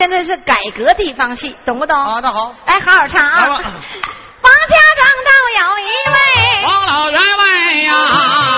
[0.00, 1.94] 现在是改革地方戏，懂不懂？
[1.94, 3.42] 啊，那好，来，好好唱啊！
[3.42, 5.30] 王家庄倒
[5.60, 7.92] 有一位，王老员外呀，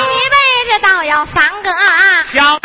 [0.06, 0.36] 一辈
[0.70, 1.68] 子倒有三个，
[2.32, 2.60] 小儿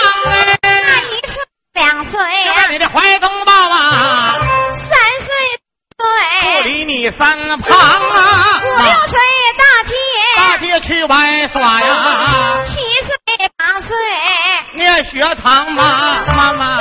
[0.00, 1.42] 郎哎，那一岁
[1.72, 4.88] 两岁呀，你的怀中抱啊，三
[5.26, 5.34] 岁。
[5.96, 9.18] 不岁，离你三旁啊，五六岁
[9.58, 9.94] 大街，
[10.36, 13.16] 大街去玩耍呀，七岁
[13.56, 13.96] 八岁。
[14.76, 16.18] 念学堂嘛？
[16.36, 16.78] 妈妈。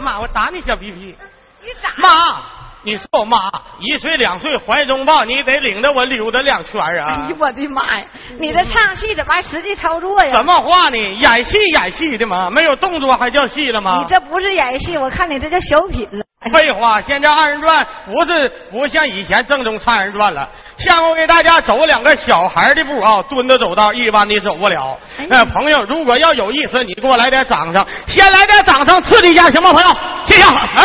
[0.00, 1.16] 妈，我打你小屁屁。
[1.62, 1.88] 你咋？
[1.96, 2.42] 妈，
[2.82, 3.50] 你说我妈
[3.80, 7.36] 一岁两岁怀中抱，你得领着我溜达两圈啊哎呦！
[7.38, 8.06] 我的妈呀！
[8.38, 10.36] 你这唱戏怎么还实际操作呀？
[10.36, 10.96] 什么话呢？
[10.96, 14.06] 演戏演戏的嘛，没有动作还叫戏了吗你？
[14.08, 16.23] 这不是演戏，我看你这叫小品了。
[16.52, 20.48] 废话，现在二人转不是不像以前正宗唱二人转了。
[20.76, 24.98] 下面我给大家走两个小孩的步啊，蹲着走道，一般的走不了。
[25.18, 29.88] 哎呃，朋友，如果要有意思，你给我来点掌声，先来点掌声刺激一下，行吗，朋友？
[30.26, 30.68] 谢谢啊。
[30.74, 30.84] 哎，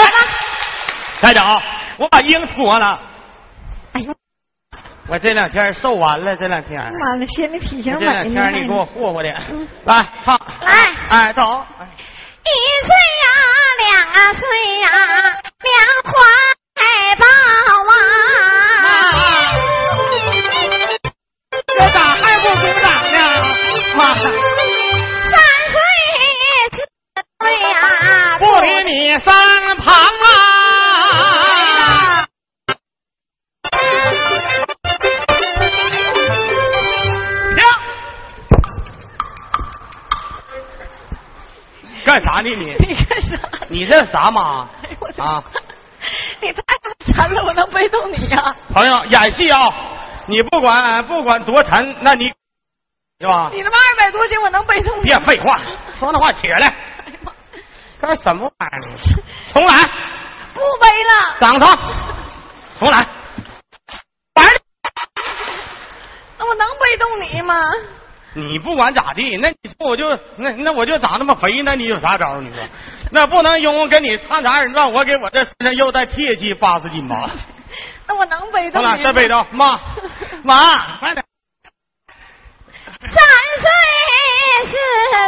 [1.21, 1.59] 再找，
[1.97, 2.99] 我把音脱了。
[3.93, 4.13] 哎呦
[5.07, 8.05] 我这两天瘦完了，这两天，妈了，显得体型这。
[8.05, 10.71] 两天你给我霍霍的嗯，来唱，来
[11.09, 11.41] 哎，走。
[11.41, 12.51] 一
[12.85, 13.27] 岁呀，
[14.13, 14.47] 两岁
[14.81, 14.89] 呀，
[15.61, 15.71] 两
[16.05, 16.11] 怀
[17.17, 17.25] 抱
[17.89, 17.91] 啊！
[21.67, 23.17] 这咋还不鼓掌呢？
[23.95, 24.23] 妈，三
[25.67, 25.75] 岁
[26.71, 26.73] 四
[27.39, 27.73] 岁呀，
[28.39, 29.27] 不离你身
[29.77, 29.85] 旁
[30.23, 30.27] 啊！
[37.55, 37.59] 停！
[42.05, 42.63] 干啥呢你？
[42.79, 43.37] 你干啥？
[43.67, 44.67] 你这啥妈
[45.19, 45.43] 啊？
[46.41, 48.55] 你太馋了，我能背动你呀？
[48.73, 49.69] 朋友，演戏啊，
[50.27, 52.25] 你不管不管多沉，那你
[53.19, 53.49] 是吧？
[53.53, 55.03] 你他妈二百多斤，我能背动你？
[55.03, 55.59] 别废话，
[55.99, 56.67] 说那话起来，
[57.05, 57.31] 哎呀妈！
[58.01, 58.97] 干什么玩意儿呢？
[59.53, 59.73] 重来，
[60.53, 61.77] 不背了，掌声，
[62.79, 63.05] 重来。
[64.35, 64.61] 玩儿
[66.37, 67.55] 那我能背动你吗？
[68.33, 70.07] 你不管咋地，那你说我就
[70.37, 72.41] 那那我就长那么肥，那你有啥招儿？
[72.41, 72.57] 你说，
[73.11, 77.29] 那不能因为跟你唱啥二人转，我给我这身上又带铁器八十斤吧？
[78.07, 79.05] 那我能背动重来，你吗？
[79.05, 79.79] 再背着，妈，
[80.43, 81.23] 妈，快点。
[83.01, 83.17] 三
[83.61, 83.69] 岁
[84.65, 84.71] 四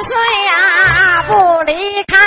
[0.09, 2.17] 岁呀、不离开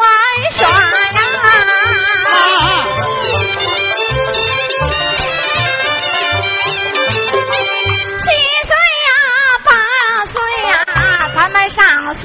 [0.00, 0.08] 玩
[0.56, 1.20] 耍呀、
[8.18, 8.24] 七
[8.66, 8.72] 岁
[9.06, 9.10] 呀，
[9.66, 9.68] 八
[10.24, 10.34] 岁
[10.70, 10.72] 呀，
[11.36, 11.78] 咱们上
[12.14, 12.22] 学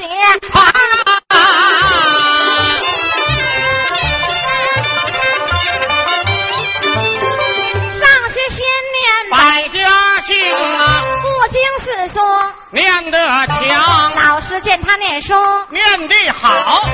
[8.00, 8.58] 上学先
[8.96, 9.38] 念百
[9.74, 9.78] 家
[10.26, 12.16] 姓啊，不经四书，
[12.72, 15.34] 念得强，老师见他念书，
[15.70, 16.88] 念得好，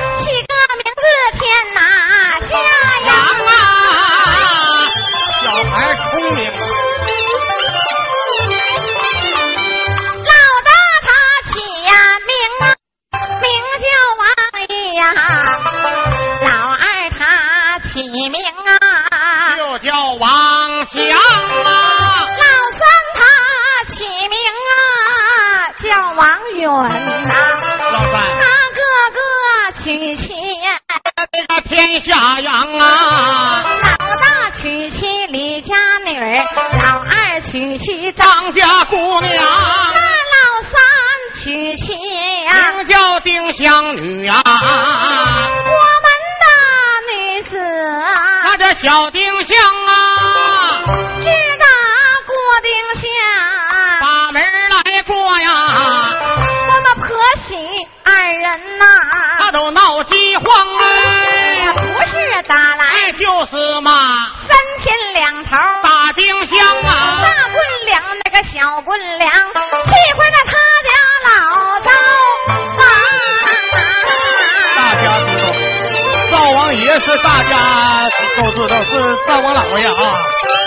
[76.92, 80.12] 灶王爷是大家都知道是灶王老爷啊，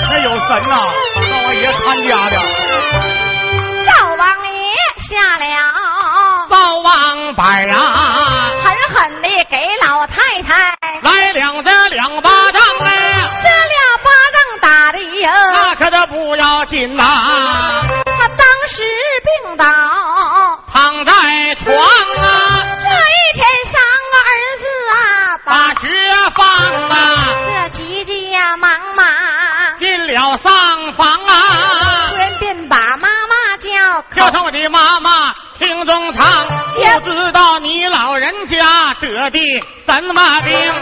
[0.09, 0.89] 那有神呐、
[1.21, 2.41] 灶王爷看家的，
[3.85, 4.73] 灶王爷
[5.07, 12.91] 下了，灶王板啊，狠狠地给老太太来两这两巴掌嘞，
[13.43, 17.03] 这俩巴掌打的呀，那可都不要紧呐、
[18.03, 18.83] 他当时
[19.43, 19.63] 病倒，
[20.73, 21.13] 躺在
[21.63, 23.79] 床啊，这一天上
[24.11, 24.97] 个儿子啊，
[25.45, 25.73] 把
[34.65, 36.47] 的妈妈听中唱，
[37.03, 39.39] 不知道你老人家得的
[39.85, 40.73] 什么病，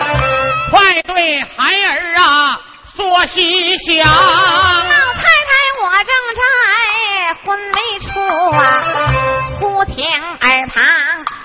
[0.71, 2.57] 快对孩儿啊
[2.95, 4.05] 说细详。
[4.07, 4.13] 老
[5.15, 5.51] 太太，
[5.81, 6.41] 我正在
[7.43, 8.07] 昏迷处
[8.55, 8.61] 啊，
[9.59, 10.81] 忽听耳旁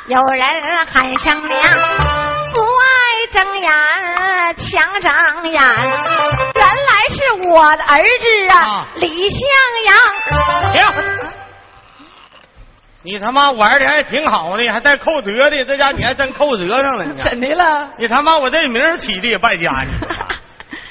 [0.06, 0.46] 有人
[0.86, 1.60] 喊声娘，
[2.54, 3.68] 不爱睁眼
[4.70, 5.10] 强睁
[5.50, 5.60] 眼，
[6.54, 7.16] 原来是
[7.50, 9.40] 我的儿子啊啊，李向
[9.86, 9.96] 阳。
[13.02, 13.12] 停！
[13.12, 17.90] 你他妈玩的还挺好的，还带扣折的，这家你还真扣折上了，你怎的了？
[17.98, 19.90] 你他妈我这名起的也败家，你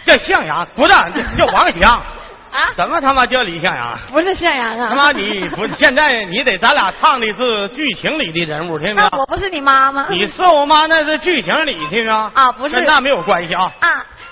[0.05, 0.93] 叫向阳不是
[1.37, 3.99] 叫王翔，啊，什么他妈叫李向阳？
[4.07, 4.89] 不是向阳啊！
[4.89, 9.17] 他妈你不现在你得咱俩唱的是剧情里的人物，听没那？
[9.17, 10.07] 我不是你妈吗？
[10.09, 12.17] 你是我妈，那是剧情里，听没有？
[12.33, 13.63] 啊不是跟那没有关系啊。
[13.79, 13.87] 啊，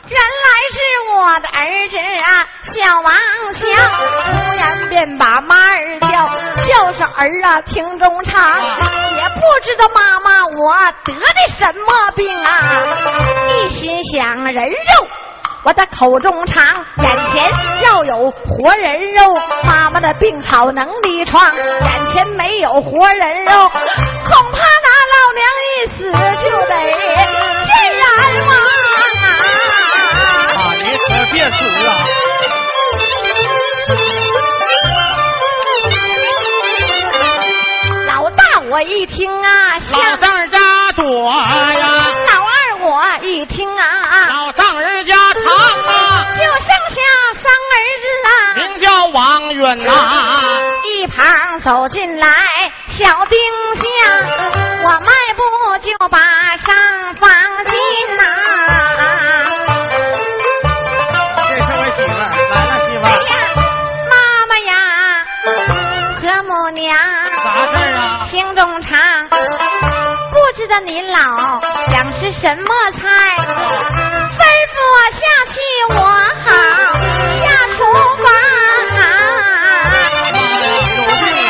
[0.08, 0.78] 原来是
[1.16, 3.14] 我的儿子啊，小王
[3.54, 3.68] 祥，
[4.24, 6.08] 突然便把妈儿叫，
[6.62, 8.62] 叫上儿啊，听中唱，
[9.16, 12.84] 也不知道妈妈我得的什么病啊，
[13.50, 15.08] 一心想人肉。
[15.64, 16.64] 我的口中尝，
[16.98, 17.52] 眼前
[17.82, 19.34] 要有活人肉，
[19.66, 26.12] 妈妈的病好能离床，眼前没有活人肉，恐怕那老娘一死
[26.48, 26.76] 就得
[38.76, 40.60] 我一听啊，老像丈人家
[40.98, 43.86] 躲呀，老二我一听啊，
[44.28, 47.00] 老丈人家长啊，就剩下
[47.36, 48.30] 三儿子啊。
[48.56, 49.94] 名叫王允呐。
[50.84, 52.28] 一旁走进来
[52.90, 53.40] 小丁
[53.76, 53.86] 香，
[54.84, 55.08] 我迈
[55.38, 56.20] 步就把
[56.58, 57.30] 上房
[70.86, 71.20] 您老
[71.92, 73.02] 想吃什么菜，
[74.38, 75.20] 吩咐我下
[75.52, 75.56] 去，
[75.90, 75.98] 我
[76.44, 76.46] 好
[77.34, 77.42] 下
[77.76, 77.78] 厨
[78.24, 78.26] 房。
[80.96, 81.26] 有病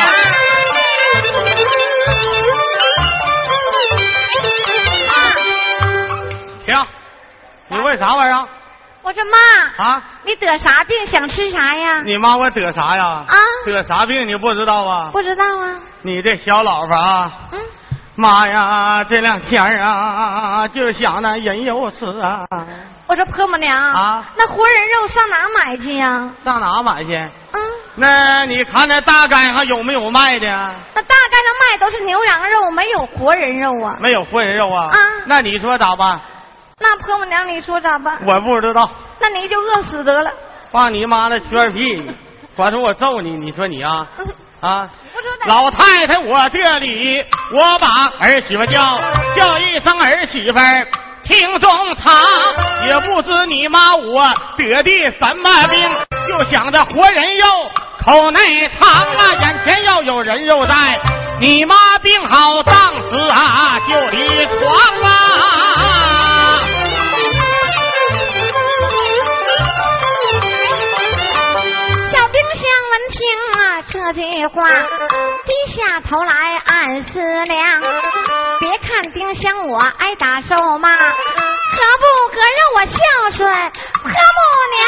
[6.64, 6.68] 停！
[7.68, 8.48] 你问啥玩意儿
[9.02, 10.02] 我说妈，啊？
[10.24, 11.06] 你得啥病？
[11.06, 12.02] 想吃啥呀？
[12.04, 13.04] 你妈我得啥呀？
[13.28, 13.36] 啊
[13.66, 15.10] 得啥病你不知道啊？
[15.12, 15.78] 不知道啊。
[16.00, 17.60] 你这小老婆啊，嗯，
[18.16, 22.46] 妈呀，这两天啊，就想那人肉吃啊，
[23.06, 26.32] 我说婆母娘啊那活人肉上哪买去呀？
[26.42, 27.14] 上哪买去？
[27.52, 27.60] 嗯，
[27.96, 30.46] 那你看那大街上有没有卖的？
[30.46, 33.96] 那大街上卖都是牛羊肉，没有活人肉啊。
[34.00, 34.86] 没有活人肉啊？
[34.86, 36.18] 啊那你说咋办？
[36.78, 38.18] 那婆母娘，你说咋办？
[38.26, 38.90] 我不知道。
[39.20, 40.30] 那你就饿死得了。
[40.70, 41.80] 放你妈的缺屁！
[42.56, 44.26] 管说我揍你，你说你啊嗯
[44.60, 44.88] 啊！
[45.46, 47.86] 老太太，我这里我把
[48.20, 49.00] 儿媳妇叫
[49.36, 50.88] 叫一声儿媳妇儿，
[51.24, 52.14] 听中藏，
[52.86, 55.88] 也不知你妈我得的什么病，
[56.28, 57.46] 就想着活人肉
[58.04, 60.74] 口内藏啊，眼前要有人肉在，
[61.40, 62.74] 你妈病好当
[63.10, 65.75] 时啊就离床啊。
[73.88, 77.80] 这句话，低下头来暗思量。
[78.60, 81.12] 别看丁香我挨打受骂，可不
[82.32, 82.96] 可让我孝
[83.36, 83.48] 顺
[84.02, 84.12] 婆母
[84.74, 84.86] 娘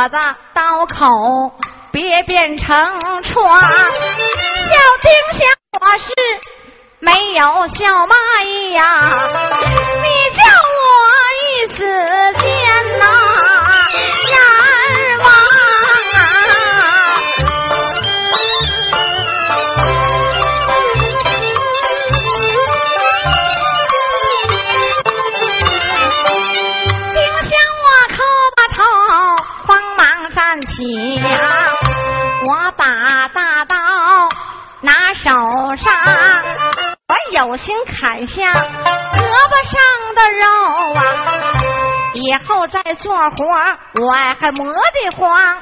[0.00, 0.18] 让我的
[0.54, 1.52] 刀口
[1.92, 2.66] 别变成
[3.22, 3.60] 疮。
[3.60, 3.68] 小
[5.02, 5.46] 丁香
[5.78, 6.14] 我是
[7.00, 8.82] 没有孝妈意呀，
[10.00, 10.42] 你叫
[10.78, 10.80] 我
[11.44, 11.84] 一死
[12.38, 13.19] 见呐
[35.22, 35.30] 手
[35.76, 35.92] 上，
[37.08, 39.78] 我有心砍下胳膊上
[40.16, 40.44] 的肉
[40.94, 41.00] 啊，
[42.14, 43.20] 以后再做活
[44.02, 45.58] 我还磨得慌。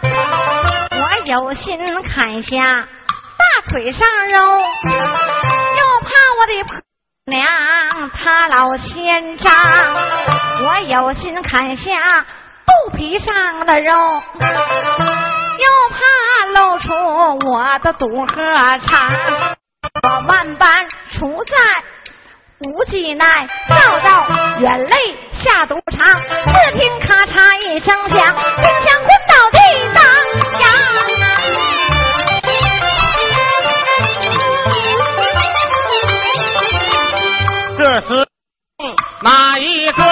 [0.92, 6.80] 我有心砍下大腿上肉，又怕我的婆
[7.26, 7.44] 娘
[8.16, 9.52] 她老嫌脏。
[10.64, 11.92] 我有心砍下
[12.64, 14.22] 肚皮上的肉，
[15.58, 15.98] 又怕
[16.52, 16.92] 露出
[17.48, 19.10] 我的肚和肠。
[20.02, 21.56] 我万般处在
[22.60, 24.26] 无计奈，造造
[24.60, 24.96] 眼泪
[25.32, 26.20] 下赌场。
[26.20, 29.58] 只听咔嚓一声响，冰箱滚倒地
[29.94, 30.04] 当
[30.60, 30.66] 呀！
[37.76, 38.26] 这时，
[39.22, 40.02] 哪一个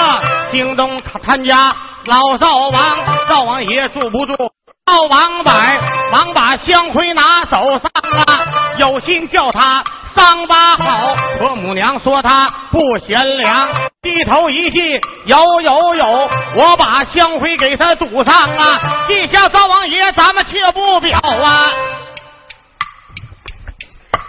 [0.50, 1.72] 京东他他家
[2.06, 2.98] 老灶王，
[3.28, 4.55] 灶王爷住不住？
[4.86, 5.80] 灶王板，
[6.12, 7.82] 忙把香灰拿手上
[8.24, 8.46] 啊！
[8.78, 9.82] 有心叫他
[10.14, 13.68] 桑巴好，婆母娘说他不贤良。
[14.00, 14.80] 低头一记，
[15.24, 18.80] 有有有，我把香灰给他堵上啊！
[19.08, 21.68] 记下灶王爷，咱们却不表啊！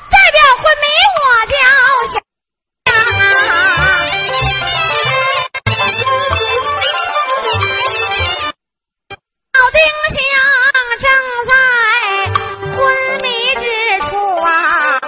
[0.10, 1.56] 代表昏迷，我叫
[9.72, 9.80] 丁
[10.16, 10.20] 香
[11.00, 11.06] 正
[11.48, 11.52] 在
[12.76, 12.78] 昏
[13.22, 13.66] 迷之
[14.02, 14.10] 处
[14.42, 15.00] 啊，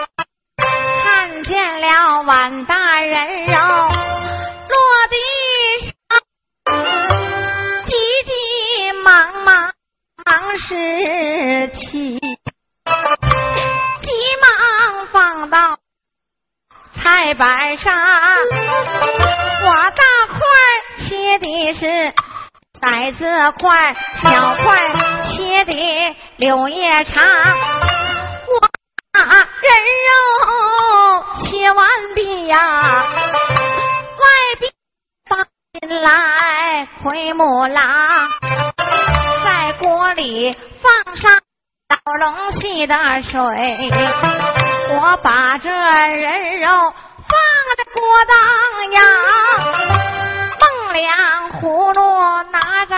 [0.57, 3.53] 看见了碗大人肉
[4.69, 4.75] 落
[5.09, 5.15] 地，
[7.87, 7.91] 急
[8.25, 8.31] 急
[9.03, 9.73] 忙忙
[10.25, 12.19] 忙拾起，
[14.01, 14.11] 急
[14.41, 15.79] 忙放到
[16.93, 17.95] 菜板上，
[19.63, 20.37] 我大块
[20.97, 22.13] 切的是。
[22.81, 23.25] 骰子
[23.59, 24.87] 块，小块
[25.25, 27.25] 切的柳叶长。
[27.25, 28.59] 我
[29.11, 29.69] 把人
[30.07, 30.11] 肉
[31.41, 33.03] 切完毕呀，
[34.15, 34.25] 外
[34.59, 34.71] 边
[35.27, 38.29] 放进来奎木狼，
[39.43, 40.49] 在锅里
[40.81, 41.33] 放上
[41.89, 43.37] 老龙戏的水，
[44.91, 47.37] 我把这人肉放
[47.75, 50.08] 在锅当呀。
[50.91, 52.95] 两葫芦拿在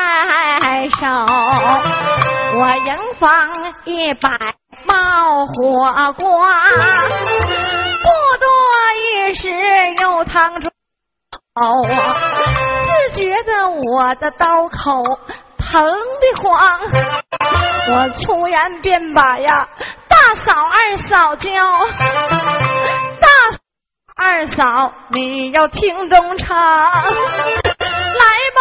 [0.97, 1.07] 手，
[2.57, 3.29] 我迎放
[3.85, 4.29] 一百
[4.87, 5.53] 冒火
[6.13, 6.53] 瓜，
[8.01, 8.07] 不
[8.39, 8.47] 多
[8.95, 9.49] 一时
[10.01, 10.71] 又烫出
[11.53, 11.61] 口，
[13.13, 15.03] 自觉得我的刀口
[15.59, 15.83] 疼
[16.21, 16.79] 得慌，
[17.89, 19.67] 我粗言便把呀
[20.07, 21.49] 大嫂二嫂叫，
[23.19, 23.27] 大。
[24.23, 26.55] 二嫂，你要听中唱，
[28.13, 28.23] 来
[28.55, 28.59] 吧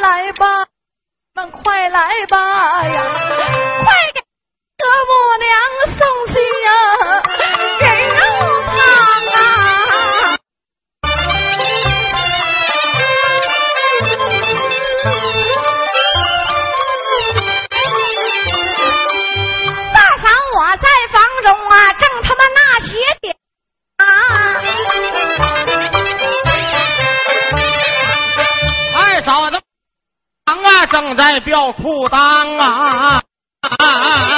[0.00, 0.66] 来吧，
[1.34, 3.02] 们快来吧呀，
[3.84, 4.20] 快给
[4.78, 5.48] 何母娘
[5.98, 6.32] 送去
[6.64, 6.70] 呀。
[31.00, 33.22] 正在吊裤裆啊！
[33.62, 34.37] 忽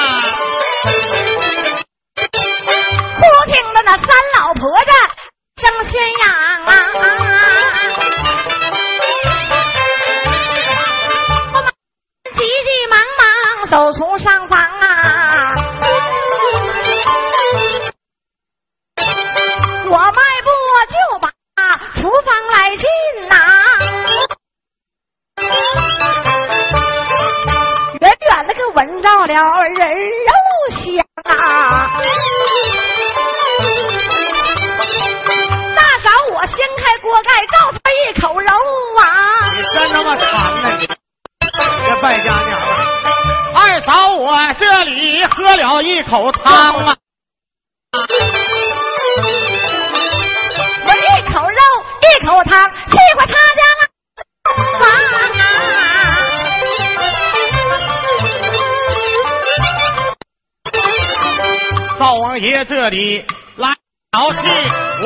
[62.11, 63.25] 灶王爷这里
[63.55, 63.69] 来
[64.11, 64.39] 好气，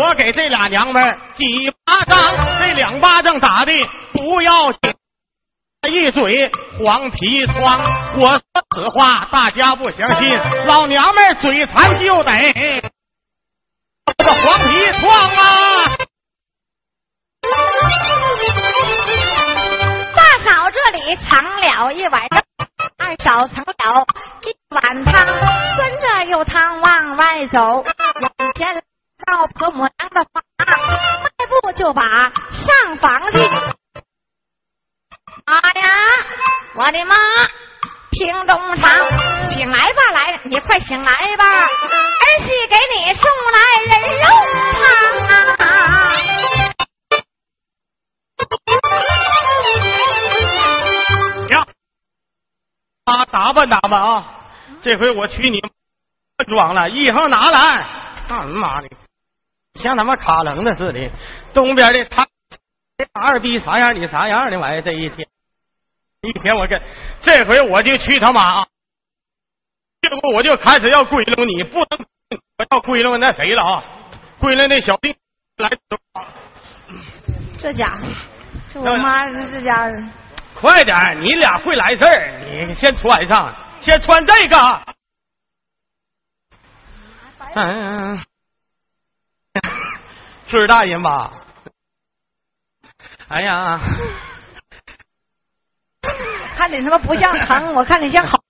[0.01, 3.73] 我给这俩娘们几巴掌，这两巴掌打的
[4.15, 4.95] 不要紧，
[5.91, 6.51] 一嘴
[6.83, 7.79] 黄皮疮。
[8.19, 8.41] 我说
[8.75, 10.27] 此话大家不相信，
[10.65, 12.81] 老娘们嘴馋就得这
[14.25, 15.97] 个黄皮疮啊！
[20.17, 22.39] 大嫂这里藏了一碗肉，
[22.97, 24.07] 二嫂盛了
[24.43, 25.15] 一碗汤。
[26.31, 27.85] 又汤往外走，往
[28.55, 28.83] 前
[29.27, 30.67] 到婆母娘的房，迈
[31.47, 33.47] 步就把上房去。
[35.45, 35.89] 妈呀，
[36.77, 37.15] 我的妈！
[38.11, 38.91] 平东长，
[39.51, 41.69] 醒来吧，来，你快醒来吧，儿
[42.41, 43.59] 媳给你送来
[43.91, 44.25] 人肉
[44.73, 44.87] 汤
[45.59, 45.69] 啊！
[53.05, 54.25] 啊，打扮打扮啊！
[54.81, 55.61] 这回我娶你
[56.47, 57.87] 装了，衣裳拿来。
[58.27, 58.89] 干妈的，
[59.75, 61.11] 像他妈卡楞的似的。
[61.53, 62.27] 东边的他
[63.13, 64.81] 二逼啥样，你啥样的玩意？
[64.81, 65.29] 这一天，
[66.23, 66.81] 一天我跟
[67.21, 68.67] 这回我就去他妈啊，
[70.01, 73.85] 这不我就开始要归拢你，不能我要归拢那谁了啊？
[74.41, 75.15] 归拢那小弟
[75.59, 75.71] 来。
[77.59, 78.07] 这家伙，
[78.69, 80.24] 这我妈这家伙。
[80.65, 84.57] 快点，你俩会来事儿，你先穿上，先穿这个。
[87.55, 88.19] 嗯，
[90.47, 91.35] 岁数大人吧？
[93.29, 93.79] 哎呀，
[96.57, 98.43] 看你他妈不像疼，我看你像好。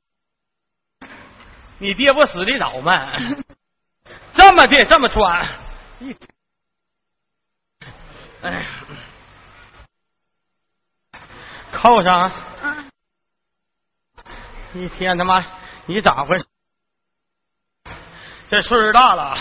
[1.79, 3.11] 你爹不死的早吗？
[4.35, 5.49] 这么的，这么穿，
[8.43, 8.65] 哎，
[11.75, 12.31] 扣上。
[14.75, 15.45] 一天他妈，
[15.87, 16.47] 你咋回事？
[18.51, 19.37] 这岁数大了，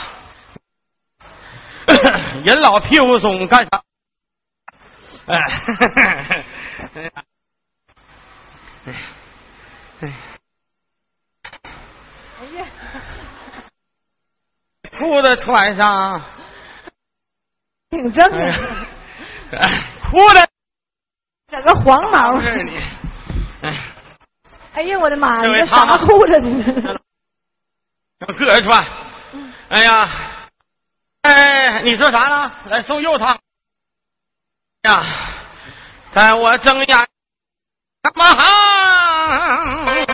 [2.45, 3.83] 人老屁股松，干啥？
[5.25, 5.37] 哎，
[6.93, 7.11] 哎，
[10.01, 10.13] 哎，
[12.39, 12.65] 哎呀，
[14.99, 16.21] 裤子穿上，
[17.89, 19.59] 挺正的，
[20.09, 20.47] 裤子
[21.83, 22.41] 黄毛。
[22.41, 22.77] 是你，
[23.61, 23.77] 哎，
[24.73, 26.99] 哎呀，我的妈呀，这啥裤子呢？
[28.37, 28.85] 个人穿，
[29.69, 30.09] 哎呀，
[31.23, 32.51] 哎，你说啥呢？
[32.65, 33.37] 来送肉汤。
[34.83, 35.03] 呀，
[36.11, 36.87] 在我睁眼。
[38.01, 38.25] 干嘛？
[38.35, 40.12] 哈？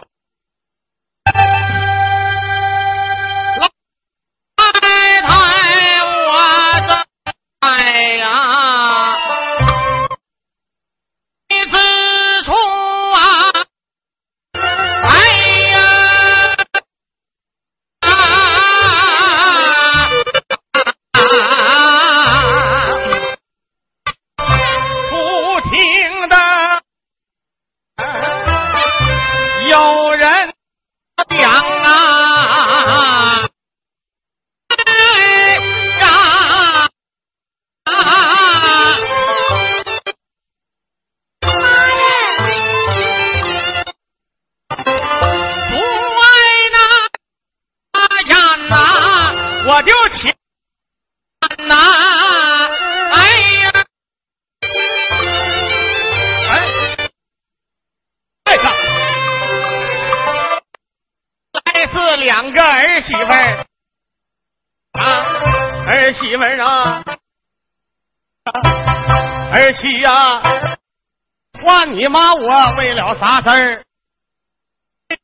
[71.93, 73.83] 你妈我为了啥事儿？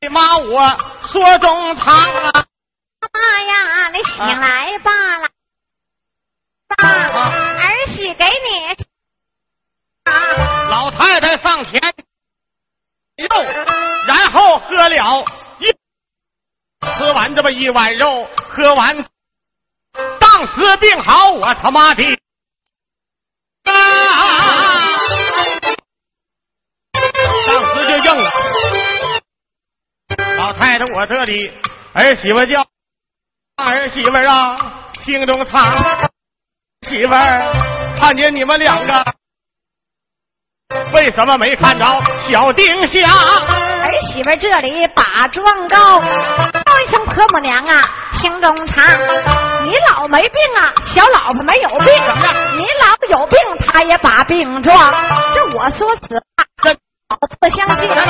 [0.01, 0.77] 你妈我
[1.11, 2.45] 说中藏啊。
[3.13, 5.29] 妈呀，你醒来吧了，
[6.67, 6.75] 爸，
[7.59, 8.85] 儿媳给你。
[10.69, 11.79] 老太太上前
[13.15, 13.27] 肉，
[14.07, 15.23] 然后喝了
[15.59, 15.71] 一
[16.81, 19.05] 吃完这么一碗肉，喝完
[20.19, 22.03] 当时病好，我他妈的，
[30.77, 31.53] 老太太，我这里
[31.93, 32.61] 儿媳妇叫。
[33.57, 34.55] 儿媳妇啊，
[35.03, 35.71] 心中藏。
[36.81, 39.05] 媳妇儿，看见你们两个，
[40.93, 41.85] 为什么没看着
[42.27, 43.09] 小丁香？
[43.09, 47.81] 儿媳妇这里把状告，叫一声婆母娘啊，
[48.17, 48.83] 听中长。
[49.63, 51.87] 你老没病啊，小老婆没有病。
[52.57, 54.93] 你老有病，他也把病状。
[55.33, 56.73] 这我说实话，
[57.07, 57.87] 这老不相信。
[57.87, 58.03] 你看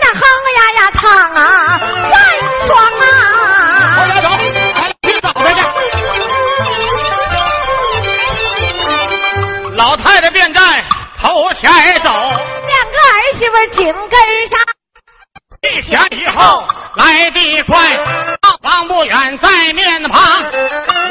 [0.00, 0.20] 那哼
[0.56, 1.02] 呀呀唱
[1.32, 1.78] 啊，
[2.10, 2.14] 站
[2.66, 3.02] 床啊。
[4.74, 5.26] 往家走。
[9.76, 10.60] 老太太便在
[11.20, 11.70] 头前
[12.02, 14.18] 走，两个儿媳妇紧跟
[14.50, 14.60] 上。
[15.62, 20.20] 一前一后来得快，上房不远在面旁，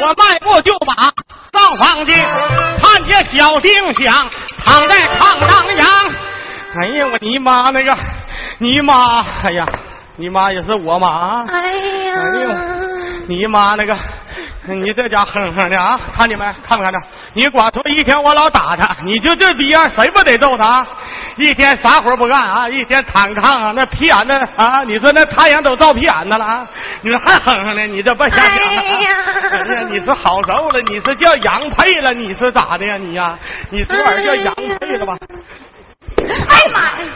[0.02, 0.94] 我迈步就把
[1.52, 2.14] 上房进，
[2.82, 4.28] 看见小丁香
[4.64, 5.88] 躺在炕当阳。
[6.74, 7.96] 哎呀，我你妈那个，
[8.58, 9.66] 你妈，哎呀，
[10.16, 11.42] 你妈也是我妈。
[11.48, 11.72] 哎
[12.06, 12.50] 呀，哎呦，
[13.28, 13.96] 你妈那个。
[14.64, 16.44] 你这家哼哼的啊，看见没？
[16.64, 16.98] 看没看着？
[17.34, 20.86] 你光说一天我老打他，你就这逼样，谁不得揍他？
[21.36, 22.68] 一天啥活不干啊？
[22.68, 24.84] 一天躺炕啊，那屁眼子啊！
[24.86, 26.64] 你说那太阳都照屁眼子了啊！
[27.02, 27.86] 你说还哼哼呢？
[27.88, 28.54] 你这不瞎想啊？
[28.62, 32.96] 哎呀你是好受了，你是叫羊配了，你是咋的呀？
[32.98, 33.36] 你呀、
[33.68, 35.18] 你昨晚叫羊配了吧？
[35.20, 35.36] 哎
[36.28, 36.36] 呀
[36.72, 37.08] 妈呀！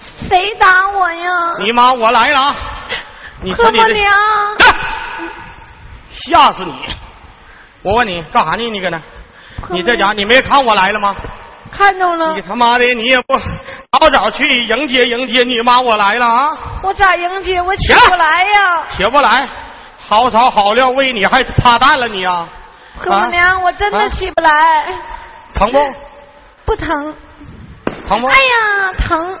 [0.00, 1.30] 谁打我呀？
[1.64, 2.56] 你妈，我来了啊！
[3.42, 4.12] 你说你这何伯娘，
[6.10, 6.72] 吓死你！
[7.82, 8.70] 我问你干啥呢？
[8.70, 9.00] 你搁那？
[9.70, 11.14] 你这家你没看我来了吗？
[11.70, 13.38] 看着了你，他妈的，你也不
[13.98, 16.50] 早早去迎接迎接你妈，我来了啊！
[16.82, 17.60] 我咋迎接？
[17.62, 18.86] 我起不来呀！
[18.96, 19.48] 起不来，
[19.98, 22.46] 好草好料喂你还趴蛋了你啊？
[22.98, 24.84] 何伯娘，我真啊的起不来，
[25.54, 25.78] 疼不？
[26.64, 27.14] 不疼。
[28.08, 28.26] 疼不？
[28.28, 29.38] 哎呀，疼！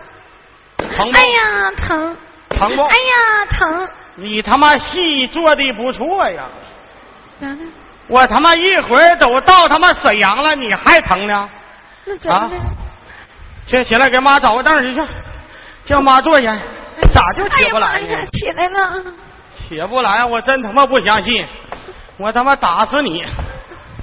[0.78, 1.18] 疼不？
[1.18, 2.16] 哎呀，疼！
[2.50, 2.82] 疼不？
[2.82, 3.88] 哎呀，疼！
[4.14, 6.44] 你他妈戏做的不错呀！
[7.40, 7.60] 咋的？
[8.08, 11.48] 我他妈一会儿都到他妈沈阳了，你还疼呢？
[12.04, 12.56] 那怎么的？
[13.66, 15.00] 去起来给妈找个凳儿去去，
[15.84, 16.58] 叫妈坐下。
[17.12, 18.16] 咋就起不来呢？
[18.32, 19.02] 起来了！
[19.54, 21.46] 起不来，我真他妈不相信，
[22.18, 23.22] 我他妈打死你！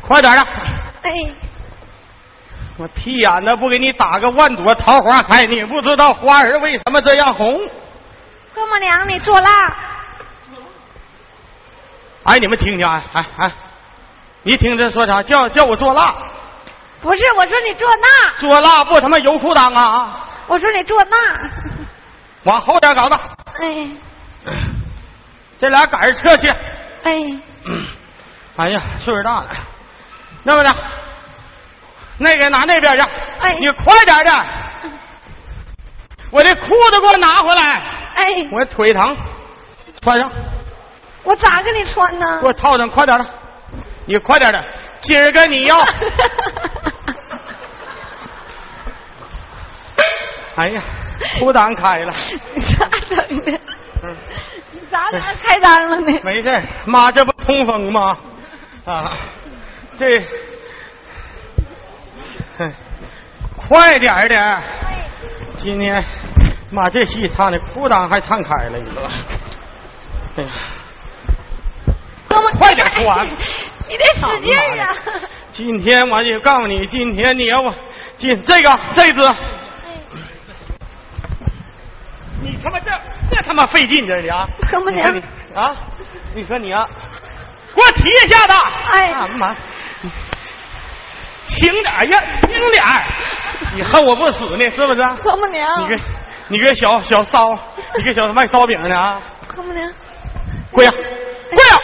[0.02, 1.12] 快点的，哎，
[2.80, 7.46] 我屁眼子不给你打个万朵桃花开，你不知道花儿为什么这样红？
[8.56, 9.50] 何母娘，你做辣。
[12.24, 13.52] 哎，你们听听，哎哎哎，
[14.44, 15.22] 你听这说啥？
[15.22, 16.15] 叫叫我做辣，
[17.02, 20.26] 不是，我说你做那，做辣不他妈油裤裆啊？
[20.48, 21.18] 我说你做那。
[22.44, 23.20] 往后点搞的，
[23.62, 23.89] 哎
[25.60, 26.48] 这俩杆儿撤去。
[26.48, 27.12] 哎，
[28.56, 29.50] 哎呀，岁数大了，
[30.44, 30.74] 那么的，
[32.20, 33.02] 那个拿那边去，
[33.40, 34.32] 哎你快点的，
[36.32, 37.64] 我这裤子给我拿回来，
[38.16, 39.18] 哎，我腿疼，
[40.02, 40.30] 穿上，
[41.24, 42.48] 我咋给你穿呢给？
[42.48, 43.26] 我套上，快点的，
[44.06, 44.64] 你快点的，
[45.02, 45.80] 今儿个你要，
[50.56, 50.82] 哎呀，
[51.40, 52.14] 裤裆开了，
[52.54, 53.52] 你咋整的？
[54.04, 54.16] 嗯，
[54.74, 56.20] 你咋咋开裆了呢？
[56.24, 58.14] 没事妈这不通风吗？
[58.86, 59.14] 啊，
[59.98, 60.06] 这，
[62.60, 62.74] 哼
[63.56, 64.63] 快点儿的。
[65.56, 66.04] 今天，
[66.72, 69.10] 妈这戏唱的裤裆还唱开了，你说？
[70.38, 70.50] 哎呀，
[72.28, 73.26] 哥们快点说完
[73.88, 74.95] 你得使劲儿啊！
[75.52, 77.74] 今天我就告诉你，今天你要我
[78.17, 79.22] 今这个这只，
[82.41, 82.91] 你他妈这
[83.32, 84.48] 这他妈费劲这的啊！
[84.69, 85.22] 哥们娘你
[85.56, 85.76] 啊，
[86.36, 86.88] 你说你啊，
[87.76, 88.54] 给我提一下子！
[88.93, 89.56] 哎呀妈，
[91.56, 93.04] 轻点儿呀，轻点儿！
[93.76, 95.00] 你恨我不死呢，是不是？
[95.24, 96.00] 丈母娘，你个
[96.48, 97.54] 你个小小骚，
[97.98, 99.22] 你个小卖烧饼的啊！
[99.56, 99.92] 丈母娘，
[100.72, 101.80] 跪下，跪下！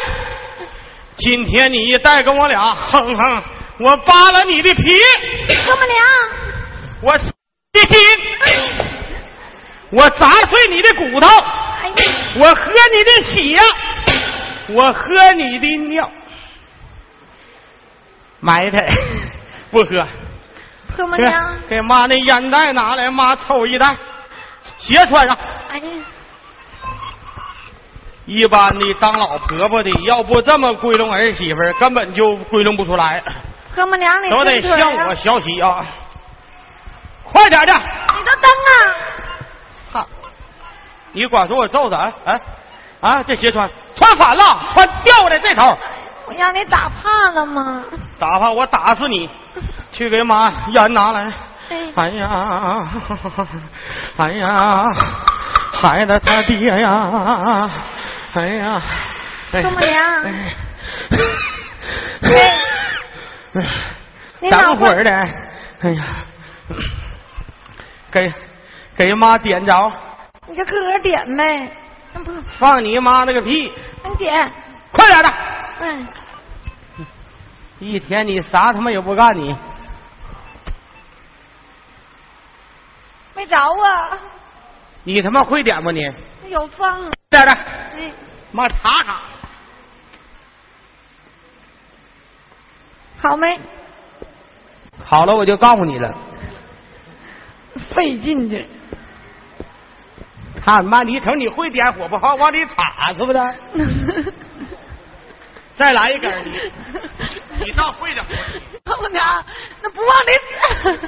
[1.18, 3.44] 今天你一带跟我俩哼哼，
[3.80, 5.00] 我扒了你的皮，
[5.48, 5.98] 丈母娘，
[7.02, 8.00] 我你的筋，
[9.92, 11.28] 我砸碎你的骨头，
[11.82, 11.92] 哎，
[12.40, 13.60] 我喝你的血，
[14.74, 16.10] 我喝你的尿，
[18.40, 18.90] 埋汰，
[19.76, 19.90] 不喝。
[19.90, 23.98] 给哥们娘，给妈那烟袋拿来，妈抽一袋，
[24.78, 25.38] 鞋穿上。
[25.70, 25.86] 哎呀，
[28.26, 33.22] 一般的当老婆婆的，要不这么归拢儿媳妇儿，根本就归拢不出来，
[33.76, 35.86] 哥们娘，你都得向我学习啊！
[37.24, 38.76] 快点的，你都蹬啊！
[39.92, 40.08] 操！
[41.12, 42.40] 你光说我揍他，哎
[43.02, 45.78] 啊，这鞋穿穿反了，穿掉的这头，
[46.28, 47.84] 我让你打怕了吗？
[48.20, 49.30] 打发我打死你！
[49.92, 51.32] 去给妈烟拿来。
[51.70, 52.88] 哎，哎呀，
[54.18, 54.84] 哎呀，
[55.74, 57.68] 孩子他爹呀，
[58.34, 58.82] 哎呀，
[59.52, 59.64] 哎。
[59.64, 60.04] 哥们娘，
[62.22, 62.30] 哎。
[64.50, 65.12] 等会儿的，
[65.82, 66.04] 哎呀，
[68.12, 68.34] 给
[68.98, 69.92] 给妈点着，
[70.48, 71.72] 你就自个点呗，
[72.24, 73.74] 不，放你妈那个屁，
[74.04, 74.52] 你点，
[74.92, 75.30] 快点的！
[75.80, 75.98] 哎，
[77.80, 79.54] 一天你啥他妈也不干你，
[83.36, 84.18] 没着啊，
[85.04, 86.02] 你他妈会点吗你？
[86.50, 88.12] 有风，点的，哎，
[88.52, 89.22] 妈查查。
[93.18, 93.60] 好没？
[95.04, 96.18] 好了，我就告诉你了，
[97.94, 98.68] 费劲劲，
[100.64, 104.34] 看妈，你瞅你会点火不好往里插是不是？
[105.76, 106.32] 再来一根
[107.64, 109.24] 你倒会点火气，哥们娘，
[109.82, 110.32] 那不往里，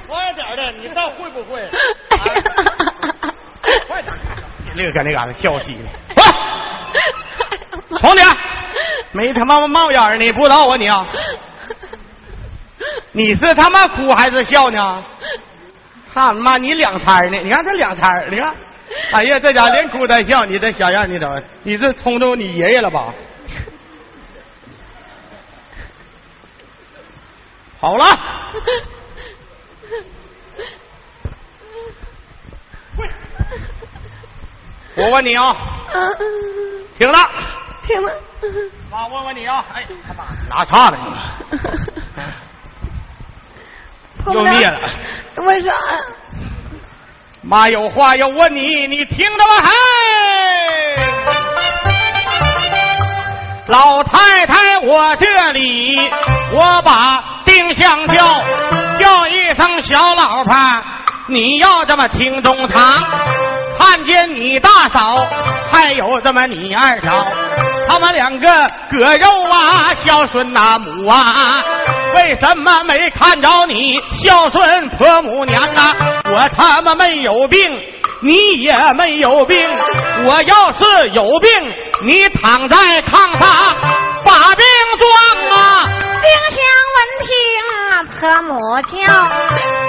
[0.08, 1.62] 快点儿的，你倒会不会？
[2.18, 2.24] 啊
[3.88, 4.20] 快点儿！
[4.76, 6.24] 那个搁那嘎达笑嘻呢，哇！
[7.98, 8.26] 重点，
[9.12, 11.06] 没他妈冒烟儿呢，不知道啊你啊？
[13.12, 15.04] 你是他妈哭还是笑呢？
[16.14, 17.38] 他妈你两掺儿呢？
[17.44, 18.56] 你看这两掺儿，你看，
[19.12, 21.42] 哎呀，这家连哭带笑，你这小样，你怎么？
[21.64, 23.14] 你是冲着你爷爷了吧？
[27.80, 28.06] 好了，
[34.96, 35.56] 我问你啊，
[35.94, 36.12] 嗯，
[36.98, 37.30] 听了，
[37.86, 38.12] 停了。
[38.90, 41.04] 妈问问你啊，哎，他妈 拿岔了你。
[44.34, 44.80] 又灭了。
[45.46, 45.78] 为啥呀？
[47.42, 49.70] 妈有话要问你，你听着吧，嘿！
[53.68, 56.10] 老太太，我这里
[56.52, 57.24] 我把
[57.78, 58.42] 相叫，
[59.00, 60.56] 叫一声小老婆，
[61.28, 63.00] 你要这么听中堂。
[63.78, 65.24] 看见你大嫂，
[65.72, 67.28] 还有这么你二嫂，
[67.88, 68.48] 他们两个
[68.90, 71.62] 割肉啊，孝顺那母啊。
[72.16, 75.94] 为什么没看着你孝顺婆母娘啊？
[76.26, 77.70] 我他妈没有病，
[78.22, 79.64] 你也没有病。
[80.26, 81.52] 我要是有病，
[82.04, 83.48] 你躺在炕上
[84.26, 84.66] 把病
[84.98, 85.86] 装啊！
[86.24, 86.64] 丁香
[86.96, 87.28] 闻听
[88.20, 88.90] 婆母叫，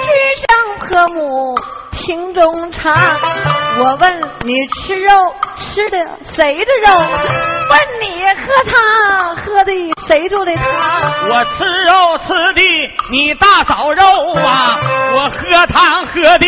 [0.05, 0.45] 只声
[0.87, 1.55] 婆母
[1.91, 2.93] 听中茶。
[3.79, 5.97] 我问你吃肉吃的
[6.33, 6.99] 谁的肉？
[6.99, 9.71] 问你喝汤喝的
[10.07, 11.29] 谁做的汤？
[11.31, 12.61] 我吃肉吃的
[13.11, 14.03] 你大嫂肉
[14.35, 14.77] 啊，
[15.13, 16.45] 我喝汤喝的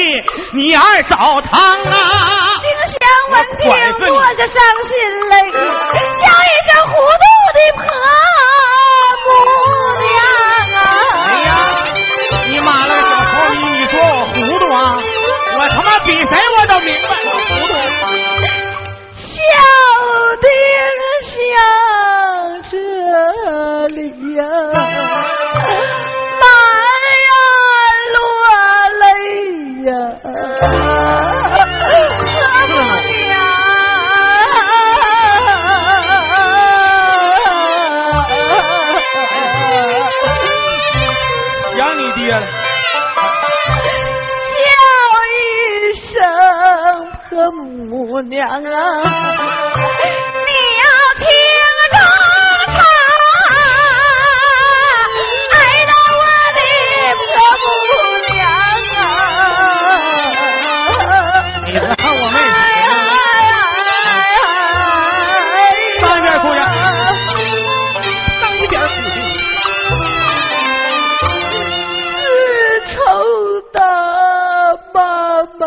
[0.54, 2.62] 你二嫂汤啊。
[2.62, 3.00] 丁香
[3.32, 4.92] 闻听落下伤心
[5.30, 7.82] 泪，叫一声糊涂的婆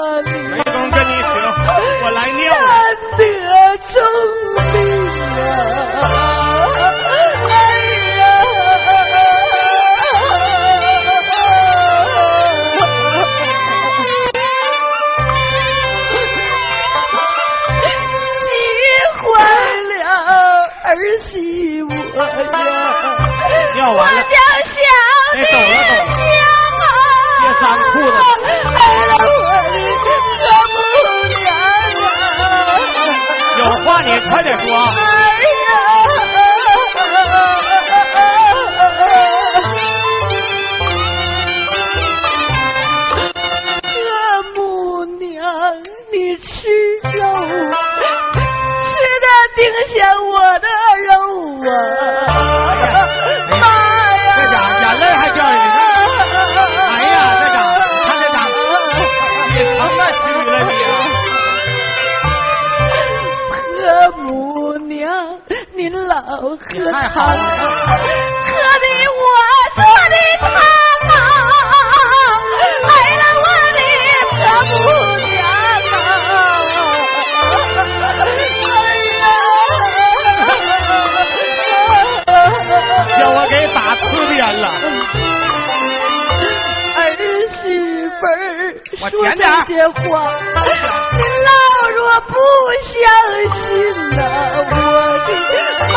[0.04, 0.63] 妈
[34.30, 34.76] 快点说。
[34.76, 36.03] 哎呀，
[88.98, 90.32] 说甜点儿这些话，
[91.12, 91.50] 你老
[91.90, 92.32] 若不
[92.80, 92.92] 相
[93.50, 93.60] 信
[94.16, 94.20] 呐、
[94.56, 94.72] 我
[95.26, 95.28] 的
[95.92, 95.94] 妈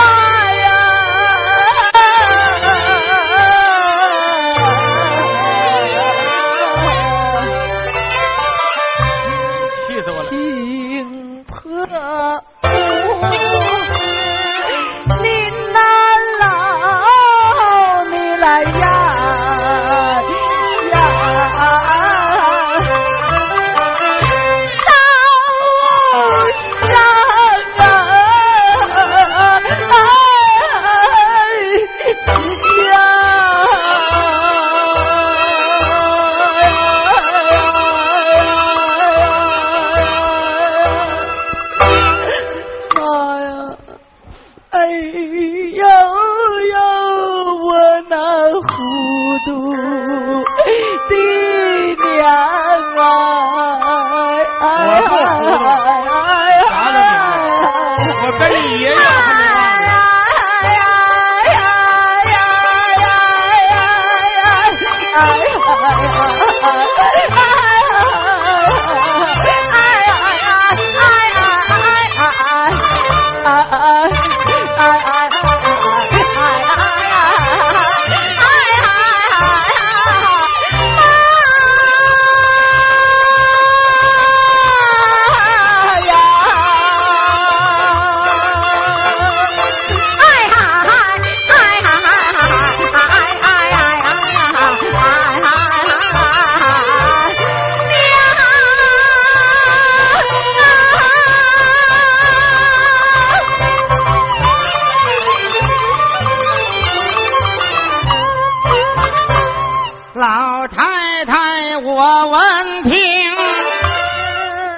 [111.99, 112.93] 我闻听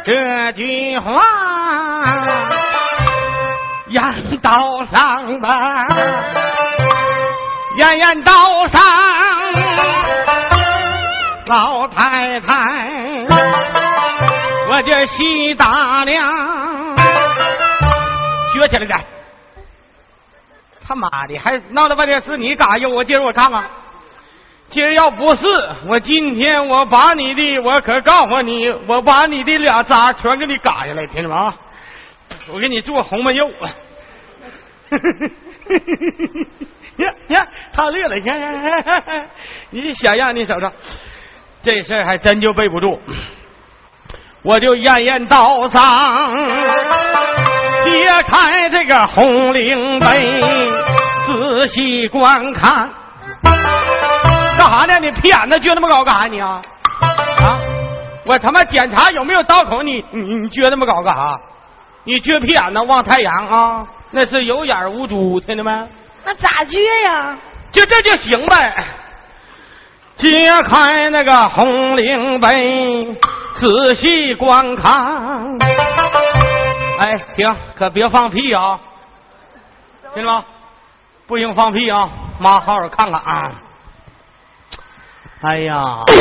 [0.06, 1.22] 这句话，
[3.90, 4.02] 言
[4.42, 5.86] 道上吧，
[7.76, 8.82] 言言道上，
[11.48, 12.56] 老太太，
[14.70, 16.26] 我这细打量，
[18.54, 18.98] 学起来点。
[20.88, 23.62] 他妈的，还闹了半天是你嘎悠，我今儿我看看。
[24.70, 25.48] 今儿要不是
[25.88, 31.52] 我，今天我把你的，我可告诉你，我把你的俩渣全给你嘎下来，听着没啊？
[32.54, 33.50] 我给你做红焖肉。
[36.98, 38.40] 呀呀，他乐了，你看，
[39.72, 40.70] 你想样，你瞅瞅，
[41.64, 43.02] 这事儿还真就背不住。
[44.44, 45.82] 我就验验道上，
[47.84, 50.42] 揭开这个红领杯，
[51.26, 52.90] 仔细观看。
[54.60, 55.00] 干啥呢？
[55.00, 56.60] 你屁眼子撅那么高干啥你啊？
[57.42, 57.58] 啊！
[58.26, 61.40] 我他妈检查有没有刀口，你你你撅那么高干啥？
[62.04, 63.88] 你撅屁眼子望太阳啊？
[64.12, 65.72] 那是有眼无珠，听见没？
[66.26, 67.38] 那咋撅呀？
[67.72, 68.86] 就这就行呗。
[70.18, 73.00] 揭开那个红领杯，
[73.56, 74.94] 仔细观看。
[77.00, 78.78] 哎，停，可别放屁啊！
[80.14, 80.44] 听着吗？
[81.28, 82.10] 不行放屁啊！
[82.40, 83.52] 妈，好好看看啊！
[85.42, 86.04] 哎呀！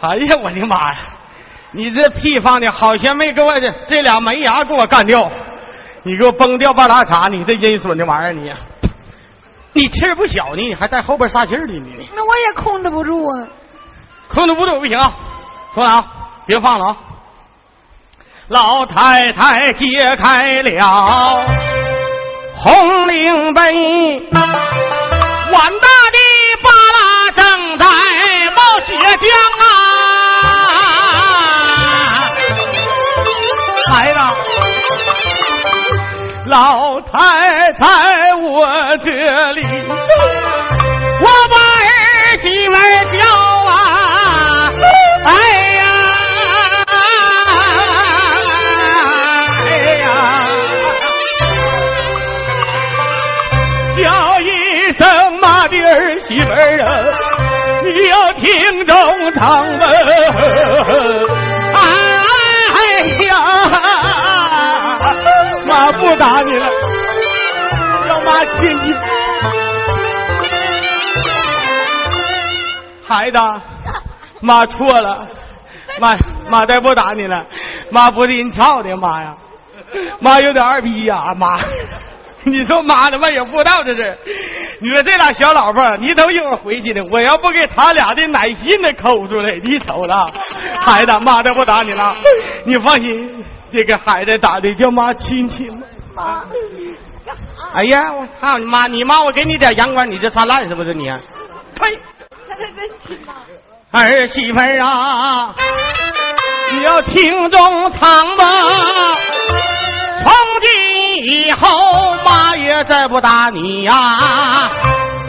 [0.00, 0.98] 哎呀，我的妈呀！
[1.72, 5.30] 你这屁放的好像没给我这这俩门牙给我干掉，
[6.02, 8.52] 你给我崩掉半拉碴，你这阴损的玩意儿你！
[9.72, 11.88] 你气儿不小呢，你还带后边撒气儿的呢。
[12.14, 13.46] 那我也控制不住啊！
[14.28, 15.14] 控制不住不行啊！
[15.74, 16.04] 说啊，
[16.46, 16.96] 别放了啊！
[18.48, 19.86] 老太太揭
[20.16, 21.46] 开了
[22.58, 23.60] 红领杯，
[24.32, 24.42] 碗
[25.52, 26.18] 大的
[26.62, 27.84] 巴拉正在
[28.54, 29.24] 冒血浆
[29.60, 29.62] 啊！
[33.92, 34.18] 孩子，
[36.46, 38.66] 老太太，我
[39.04, 39.10] 这
[39.52, 39.60] 里，
[41.20, 42.80] 我把儿媳妇儿
[43.12, 43.18] 叫
[43.70, 43.72] 啊！
[45.24, 45.30] 哎
[56.56, 56.90] 儿啊，
[57.82, 59.80] 你要听众唱闻。
[62.74, 62.80] 哎
[63.24, 63.32] 呀，
[65.66, 66.66] 妈不打你了，
[68.08, 68.94] 叫妈亲你。
[73.08, 73.38] 孩子，
[74.40, 75.28] 妈错了，
[76.00, 76.16] 妈
[76.48, 77.44] 妈再不打你了，
[77.90, 79.34] 妈不是人操的，妈呀，
[80.20, 81.58] 妈有点二逼呀，妈。
[82.48, 84.16] 你说妈的，我也不知道这是，
[84.80, 90.26] 你说这俩小老婆儿，你等一会儿回去呢，我要不给他俩的奶心子抠出来，你瞅了，
[90.80, 92.14] 孩子，妈都不打你了，
[92.64, 93.44] 你放心，
[93.76, 95.68] 这个孩子打的叫妈亲亲。
[96.14, 96.44] 妈，
[97.74, 98.86] 哎呀，我操你妈！
[98.86, 101.04] 你妈我给你点阳光，你这灿烂是不是你？
[101.78, 101.98] 呸！
[102.48, 103.34] 他这真亲妈。
[103.90, 105.54] 儿媳妇儿啊，
[106.72, 108.44] 你要听中藏吧。
[110.22, 110.85] 从今
[111.28, 114.70] 以后妈也再不打你呀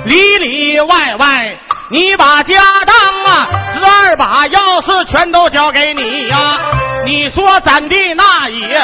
[0.06, 1.58] 里里外外
[1.90, 2.96] 你把家当
[3.26, 6.56] 啊十二把钥匙全都交给你呀
[7.08, 8.80] 你说怎的那也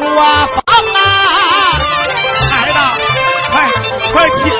[0.00, 0.34] 无妨
[0.96, 1.78] 啊
[2.50, 2.78] 孩子
[3.52, 3.70] 快
[4.12, 4.50] 快起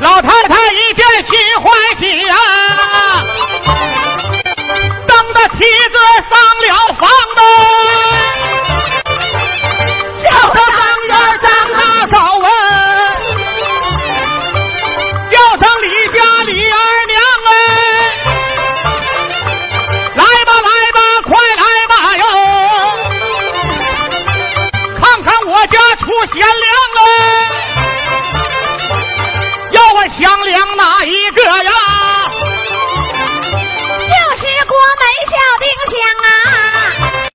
[0.00, 3.22] 老太太一见心欢喜啊
[5.06, 5.98] 等的梯子
[6.30, 8.25] 上了房啊